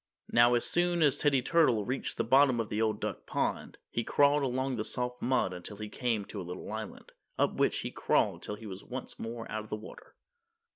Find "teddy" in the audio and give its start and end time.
1.15-1.43